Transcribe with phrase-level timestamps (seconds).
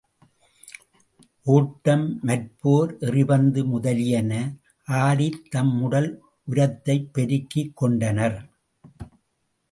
[1.43, 4.55] ஓட்டம், மற்போர், எறிபந்து முதலியன
[4.87, 6.23] ஆடித் தம் உடல்
[6.47, 8.49] உரத்தைப் பெருக்கிக் கொண்டனர்.